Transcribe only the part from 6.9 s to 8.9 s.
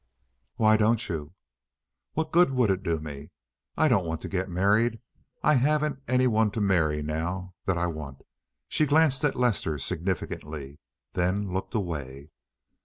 now—that I want." She